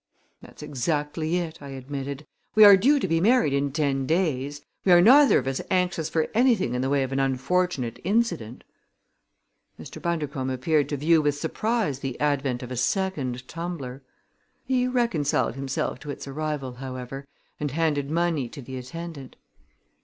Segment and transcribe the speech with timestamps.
[0.41, 2.25] "That's exactly it," I admitted.
[2.55, 4.63] "We are due to be married in ten days.
[4.83, 8.63] We are neither of us anxious for anything in the way of an unfortunate incident."
[9.79, 10.01] Mr.
[10.01, 14.01] Bundercombe appeared to view with surprise the advent of a second tumbler.
[14.65, 17.27] He reconciled himself to its arrival, however,
[17.59, 19.35] and handed money to the attendant.